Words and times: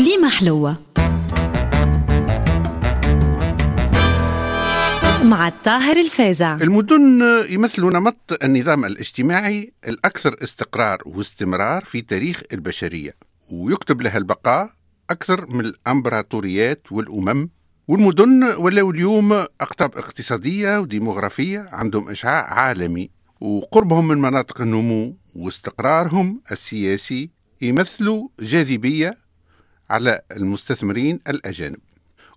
كليمة 0.00 0.28
حلوة. 0.28 0.76
مع 5.24 5.48
الطاهر 5.48 5.96
الفازع 5.96 6.54
المدن 6.54 7.22
يمثلوا 7.50 7.90
نمط 7.90 8.38
النظام 8.44 8.84
الاجتماعي 8.84 9.72
الأكثر 9.88 10.36
استقرار 10.42 10.98
واستمرار 11.06 11.84
في 11.84 12.00
تاريخ 12.00 12.42
البشرية 12.52 13.14
ويكتب 13.52 14.02
لها 14.02 14.18
البقاء 14.18 14.70
أكثر 15.10 15.46
من 15.50 15.60
الأمبراطوريات 15.60 16.86
والأمم. 16.92 17.50
والمدن 17.88 18.44
ولاو 18.58 18.90
اليوم 18.90 19.32
أقطاب 19.32 19.96
اقتصادية 19.96 20.80
وديموغرافية 20.80 21.68
عندهم 21.72 22.08
إشعاع 22.08 22.54
عالمي 22.54 23.10
وقربهم 23.40 24.08
من 24.08 24.18
مناطق 24.18 24.60
النمو 24.60 25.16
واستقرارهم 25.34 26.40
السياسي 26.52 27.30
يمثلوا 27.62 28.28
جاذبية 28.40 29.29
على 29.90 30.20
المستثمرين 30.36 31.20
الأجانب. 31.28 31.78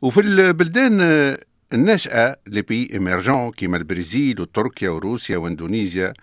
وفي 0.01 0.21
البلدان 0.21 1.01
الناشئة 1.73 2.37
les 2.47 2.61
pays 2.61 2.97
émergents 2.97 3.51
كيما 3.51 3.77
البرازيل 3.77 4.41
وتركيا 4.41 4.89
وروسيا 4.89 5.37
واندونيسيا 5.37 6.13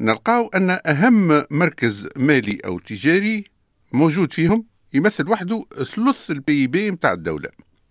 نلقاو 0.00 0.48
أن 0.48 0.78
أهم 0.86 1.44
مركز 1.50 2.08
مالي 2.16 2.58
أو 2.64 2.78
تجاري 2.78 3.44
موجود 3.92 4.32
فيهم 4.32 4.64
يمثل 4.92 5.28
وحده 5.28 5.64
ثلث 5.74 6.30
ال 6.30 6.66
PIB 6.66 6.90
متاع 6.90 7.12
الدولة. 7.12 7.48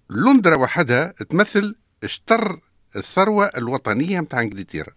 لندرا 0.10 0.56
وحدها 0.56 1.14
تمثل 1.30 1.76
شطر 2.04 2.60
الثروة 2.96 3.46
الوطنية 3.46 4.22
متاع 4.22 4.42
إنجلترا. 4.42 4.94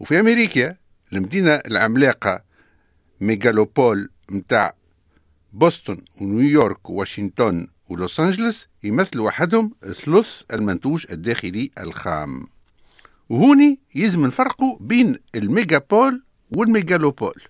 وفي 0.00 0.20
أمريكا 0.20 0.76
المدينة 1.12 1.54
العملاقة 1.54 2.42
mégalopole 3.20 4.10
متاع 4.30 4.74
بوسطن 5.58 5.98
ونيويورك 6.20 6.90
وواشنطن 6.90 7.68
ولوس 7.88 8.20
أنجلس 8.20 8.66
يمثلوا 8.82 9.26
وحدهم 9.26 9.74
ثلث 9.80 10.40
المنتوج 10.52 11.06
الداخلي 11.10 11.70
الخام. 11.78 12.46
وهوني 13.28 13.78
يلزم 13.94 14.26
نفرقوا 14.26 14.76
بين 14.80 15.18
ال 15.34 15.44
mégapole 15.44 16.22
وال 16.56 16.70
mégalopole 16.70 17.42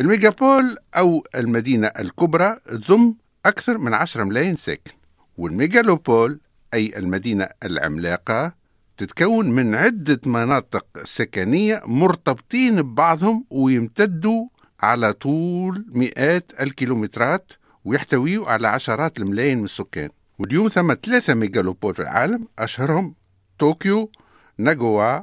ال 0.00 0.08
mégapole 0.08 0.76
أو 0.94 1.24
المدينة 1.34 1.86
الكبرى 1.86 2.56
تضم 2.66 3.14
أكثر 3.46 3.78
من 3.78 3.94
10 3.94 4.24
ملايين 4.24 4.56
ساكن. 4.56 4.92
وال 5.36 5.53
mégalopole 5.53 6.40
أي 6.74 6.98
المدينة 6.98 7.48
العملاقة 7.62 8.54
تتكون 8.96 9.50
من 9.50 9.74
عدة 9.74 10.20
مناطق 10.26 10.86
سكنية 11.04 11.82
مرتبطين 11.86 12.82
ببعضهم 12.82 13.44
ويمتدوا 13.50 14.46
على 14.84 15.12
طول 15.12 15.84
مئات 15.88 16.52
الكيلومترات 16.60 17.52
ويحتويوا 17.84 18.46
على 18.46 18.68
عشرات 18.68 19.18
الملايين 19.18 19.58
من 19.58 19.64
السكان. 19.64 20.10
واليوم 20.38 20.68
ثم 20.68 20.94
ثلاثة 21.02 21.34
mégalopoles 21.34 21.94
في 21.94 22.02
العالم 22.02 22.48
أشهرهم 22.58 23.14
طوكيو 23.58 24.10
ناغويا 24.58 25.20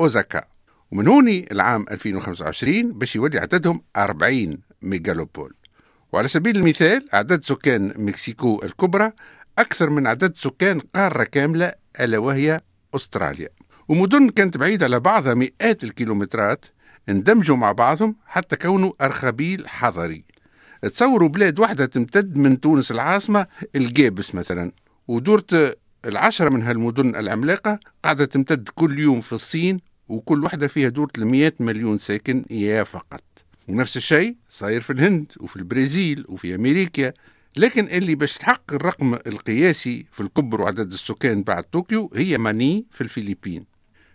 أوزاكا. 0.00 0.44
ومن 0.92 1.08
هوني 1.08 1.48
العام 1.52 1.86
2025 1.90 2.92
باش 2.98 3.16
يولي 3.16 3.38
عددهم 3.38 3.82
40 3.96 4.58
mégalopoles. 4.82 5.54
وعلى 6.12 6.28
سبيل 6.28 6.56
المثال 6.56 7.14
أعداد 7.14 7.44
سكان 7.44 7.92
مكسيكو 7.96 8.60
الكبرى 8.64 9.12
أكثر 9.58 9.90
من 9.90 10.06
عدد 10.06 10.36
سكان 10.36 10.80
قارة 10.80 11.24
كاملة 11.24 11.72
ألا 12.00 12.18
وهي 12.18 12.60
أستراليا. 12.94 13.48
ومدن 13.88 14.28
كانت 14.28 14.56
بعيدة 14.56 14.84
على 14.84 15.00
بعضها 15.00 15.34
مئات 15.34 15.84
الكيلومترات 15.84 16.64
اندمجوا 17.08 17.56
مع 17.56 17.72
بعضهم 17.72 18.16
حتى 18.26 18.56
كونوا 18.56 18.92
أرخبيل 19.00 19.68
حضري. 19.68 20.24
تصوروا 20.82 21.28
بلاد 21.28 21.58
واحدة 21.58 21.86
تمتد 21.86 22.36
من 22.36 22.60
تونس 22.60 22.90
العاصمة 22.90 23.46
الجابس 23.76 24.34
مثلا. 24.34 24.72
ودورة 25.08 25.74
العشرة 26.04 26.48
من 26.48 26.62
هالمدن 26.62 27.16
العملاقة 27.16 27.80
قاعدة 28.04 28.24
تمتد 28.24 28.68
كل 28.74 28.98
يوم 28.98 29.20
في 29.20 29.32
الصين 29.32 29.80
وكل 30.08 30.44
واحدة 30.44 30.68
فيها 30.68 30.88
دورة 30.88 31.10
المئات 31.18 31.60
مليون 31.60 31.98
ساكن 31.98 32.44
يا 32.50 32.84
فقط. 32.84 33.22
ونفس 33.68 33.96
الشيء 33.96 34.36
صاير 34.50 34.80
في 34.80 34.92
الهند 34.92 35.32
وفي 35.40 35.56
البرازيل 35.56 36.24
وفي 36.28 36.54
أمريكا. 36.54 37.12
لكن 37.56 37.84
اللي 37.84 38.14
باش 38.14 38.36
تحقق 38.36 38.74
الرقم 38.74 39.14
القياسي 39.14 40.06
في 40.12 40.20
الكبر 40.20 40.60
وعدد 40.60 40.92
السكان 40.92 41.42
بعد 41.42 41.64
طوكيو 41.64 42.10
هي 42.14 42.38
مانيلا 42.38 42.86
في 42.90 43.00
الفلبين. 43.00 43.71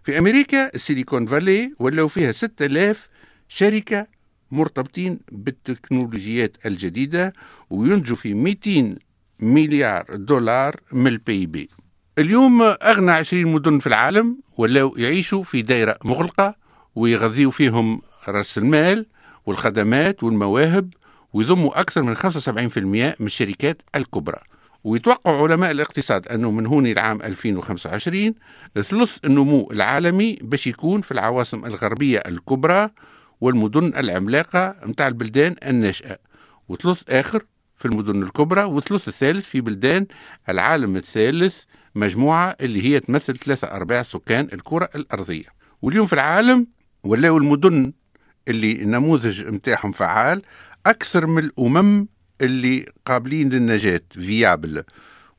في 0.07 0.17
أمريكا 0.17 0.75
السيليكون 0.75 1.25
فالي 1.25 1.73
ولاو 1.79 2.07
فيها 2.07 2.31
6000 2.31 3.09
شركة 3.49 4.07
مرتبطين 4.51 5.19
بالتكنولوجيات 5.31 6.57
الجديدة 6.65 7.33
وينتجوا 7.69 8.15
في 8.15 8.33
200 8.33 8.95
مليار 9.39 10.05
دولار 10.15 10.75
من 10.91 11.07
ال 11.07 11.45
PIB. 11.45 11.69
اليوم 12.17 12.61
أغنى 12.61 13.11
20 13.11 13.53
مدن 13.53 13.79
في 13.79 13.87
العالم 13.87 14.37
ولاو 14.57 14.95
يعيشوا 14.97 15.43
في 15.43 15.61
دائرة 15.61 15.97
مغلقة 16.03 16.55
ويغذيوا 16.95 17.51
فيهم 17.51 18.01
رأس 18.27 18.57
المال 18.57 19.05
والخدمات 19.45 20.23
والمواهب 20.23 20.93
ويضموا 21.33 21.79
أكثر 21.79 22.03
من 22.03 22.15
75% 22.15 22.77
من 23.19 23.25
الشركات 23.25 23.81
الكبرى. 23.95 24.39
ويتوقع 24.87 25.43
علماء 25.43 25.71
الاقتصاد 25.71 26.27
أنه 26.27 26.51
من 26.51 26.65
هون 26.65 26.87
العام 26.87 27.21
2025 27.21 28.33
ثلث 28.75 29.17
النمو 29.25 29.71
العالمي 29.71 30.39
باش 30.41 30.67
يكون 30.67 31.01
في 31.01 31.11
العواصم 31.11 31.65
الغربية 31.65 32.17
الكبرى 32.17 32.89
والمدن 33.41 33.93
العملاقة 33.97 34.75
متاع 34.85 35.07
البلدان 35.07 35.55
الناشئة 35.65 36.17
وثلث 36.69 37.01
آخر 37.09 37.43
في 37.75 37.85
المدن 37.85 38.23
الكبرى 38.23 38.63
والثلث 38.63 39.07
الثالث 39.07 39.45
في 39.45 39.61
بلدان 39.61 40.07
العالم 40.49 40.95
الثالث 40.95 41.61
مجموعة 41.95 42.55
اللي 42.61 42.85
هي 42.85 42.99
تمثل 42.99 43.37
ثلاثة 43.37 43.67
أرباع 43.67 44.03
سكان 44.03 44.49
الكرة 44.53 44.89
الأرضية. 44.95 45.45
واليوم 45.81 46.05
في 46.05 46.13
العالم 46.13 46.67
ولاو 47.03 47.37
المدن 47.37 47.93
اللي 48.47 48.71
النموذج 48.71 49.47
متاعهم 49.47 49.91
فعال 49.91 50.41
أكثر 50.85 51.25
من 51.25 51.43
الأمم 51.43 52.07
اللي 52.41 52.85
قابلين 53.05 53.49
للنجاة 53.49 54.01
فيابل. 54.11 54.83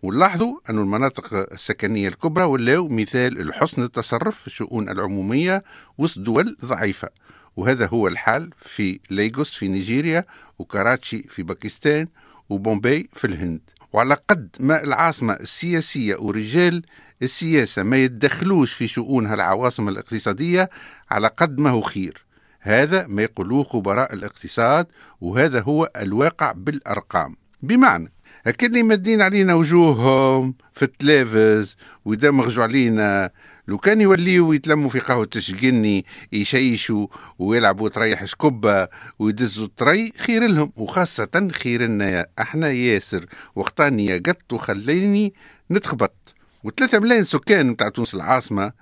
ونلاحظوا 0.02 0.58
أن 0.70 0.78
المناطق 0.78 1.52
السكنية 1.52 2.08
الكبرى 2.08 2.44
ولاو 2.44 2.88
مثال 2.88 3.40
الحسن 3.40 3.82
التصرف 3.82 4.40
في 4.40 4.46
الشؤون 4.46 4.88
العمومية 4.88 5.64
وسط 5.98 6.18
دول 6.18 6.56
ضعيفة. 6.64 7.08
وهذا 7.56 7.86
هو 7.86 8.08
الحال 8.08 8.50
في 8.60 9.00
ليغوس 9.10 9.54
في 9.54 9.68
نيجيريا 9.68 10.24
وكراتشي 10.58 11.22
في 11.22 11.42
باكستان 11.42 12.08
وبومباي 12.48 13.08
في 13.12 13.26
الهند. 13.26 13.60
وعلى 13.92 14.16
قد 14.30 14.48
ما 14.60 14.82
العاصمة 14.82 15.32
السياسية 15.32 16.16
ورجال 16.16 16.82
السياسة 17.22 17.82
ما 17.82 17.96
يتدخلوش 17.96 18.72
في 18.72 18.88
شؤونها 18.88 19.34
العواصم 19.34 19.88
الاقتصادية 19.88 20.70
على 21.10 21.28
قد 21.28 21.58
ما 21.58 21.70
هو 21.70 21.80
خير. 21.80 22.27
هذا 22.60 23.06
ما 23.06 23.22
يقولوه 23.22 23.64
خبراء 23.64 24.14
الاقتصاد 24.14 24.86
وهذا 25.20 25.60
هو 25.60 25.90
الواقع 25.96 26.52
بالأرقام. 26.52 27.36
بمعنى 27.62 28.12
اللي 28.62 28.82
مدين 28.82 29.22
علينا 29.22 29.54
وجوههم 29.54 30.54
في 30.72 30.82
التلفز 30.82 31.76
ويدمغجوا 32.04 32.62
علينا 32.62 33.30
لو 33.68 33.78
كان 33.78 34.00
يوليو 34.00 34.52
يتلموا 34.52 34.90
في 34.90 34.98
قهوة 34.98 35.24
تشقني 35.24 36.04
يشيشوا 36.32 37.06
ويلعبوا 37.38 37.88
تريح 37.88 38.24
شكبة 38.24 38.88
ويدزوا 39.18 39.66
الطري 39.66 40.12
خير 40.18 40.46
لهم. 40.46 40.72
وخاصة 40.76 41.48
خير 41.52 41.82
لنا 41.82 42.26
أحنا 42.38 42.70
ياسر 42.70 43.26
وقتاني 43.56 44.18
قط 44.18 44.52
وخليني 44.52 45.34
نتخبط. 45.70 46.34
وثلاثة 46.64 46.98
ملايين 46.98 47.24
سكان 47.24 47.66
متاع 47.66 47.88
تونس 47.88 48.14
العاصمة 48.14 48.72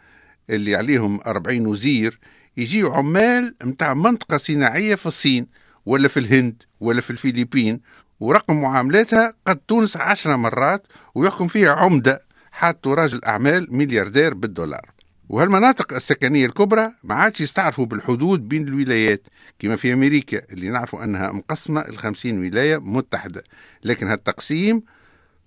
اللي 0.50 0.76
عليهم 0.76 1.20
أربعين 1.26 1.66
وزير 1.66 2.19
يجيو 2.56 2.93
عمال 2.93 3.55
متاع 3.65 3.94
منطقة 3.94 4.37
صناعية 4.37 4.94
في 4.94 5.06
الصين 5.06 5.47
ولا 5.87 6.09
في 6.09 6.21
الهند 6.21 6.62
ولا 6.81 7.00
في 7.00 7.11
الفلبين. 7.11 7.81
ورقم 8.21 8.62
معاملاتها 8.62 9.35
قد 9.47 9.56
تونس 9.56 9.97
عشرة 9.97 10.37
مرات 10.37 10.87
ويحكم 11.14 11.49
فيها 11.49 11.73
عمدة 11.73 12.23
حتى 12.53 12.88
راجل 12.88 13.25
أعمال 13.25 13.67
ملياردير 13.70 14.35
بالدولار. 14.35 14.91
وهالمناطق 15.29 15.93
السكنية 15.93 16.47
الكبرى 16.47 16.93
ما 17.05 17.14
عادش 17.14 17.41
يستعرفوا 17.41 17.87
بالحدود 17.87 18.49
بين 18.49 18.69
الولايات 18.69 19.26
كما 19.58 19.76
في 19.76 19.93
أمريكا 19.93 20.43
اللي 20.53 20.69
نعرفوا 20.69 21.05
أنها 21.05 21.32
مقسمة 21.32 21.81
الخمسين 21.81 22.38
ولاية 22.41 22.76
متحدة. 22.76 23.44
لكن 23.85 24.08
هالتقسيم 24.08 24.82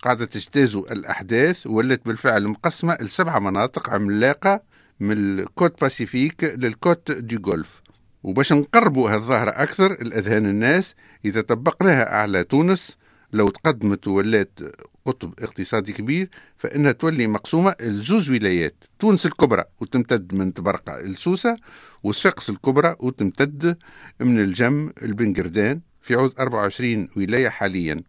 قاعدة 0.02 0.24
تجتاز 0.24 0.76
الأحداث 0.76 1.66
ولت 1.66 2.06
بالفعل 2.06 2.48
مقسمة 2.48 2.98
لسبعة 3.00 3.38
مناطق 3.38 3.90
عملاقة 3.90 4.69
من 5.00 5.12
ال 5.12 5.26
Côte 5.26 5.80
Pacifique 5.80 6.44
لل 6.44 6.66
Côte 6.66 7.10
du 7.12 7.36
Golfe 7.36 7.82
وباش 8.22 8.52
نقربوا 8.52 9.10
هالظاهرة 9.10 9.50
أكثر 9.50 9.92
الأذهان 9.92 10.46
الناس 10.46 10.94
إذا 11.24 11.40
طبقناها 11.40 12.04
على 12.14 12.44
تونس 12.44 12.96
لو 13.32 13.48
تقدمت 13.48 14.08
وولات 14.08 14.58
قطب 15.06 15.34
اقتصادي 15.38 15.92
كبير 15.92 16.28
فإنها 16.56 16.92
تولي 16.92 17.26
مقسومة 17.26 17.74
لزوز 17.80 18.30
ولايات. 18.30 18.74
تونس 18.98 19.26
الكبرى 19.26 19.64
وتمتد 19.80 20.34
من 20.34 20.54
تبرقة 20.54 21.00
لسوسة 21.00 21.56
وصفاقس 22.02 22.50
الكبرى 22.50 22.96
وتمتد 22.98 23.76
من 24.20 24.40
الجم 24.40 24.92
البنجردان 25.02 25.80
في 26.02 26.14
عود 26.14 26.32
24 26.38 27.08
ولاية 27.16 27.48
حاليا. 27.48 28.02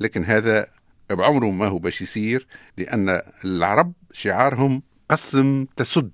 لكن 0.00 0.24
هذا 0.24 0.66
بعمره 1.10 1.50
ما 1.50 1.66
هو 1.66 1.78
باش 1.78 2.02
يصير 2.02 2.46
لأن 2.78 3.20
العرب 3.44 3.92
شعارهم 4.12 4.82
قسم 5.10 5.66
تسد. 5.76 6.10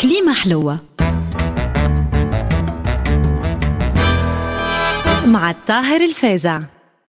كليمة 0.00 0.32
حلوة. 0.34 0.78
مع 5.26 5.50
الطاهر 5.50 6.00
الفازع. 6.00 6.60